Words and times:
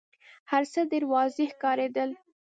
هرڅه 0.51 0.81
ډېر 0.91 1.03
واضح 1.13 1.49
ښکارېدل. 1.55 2.09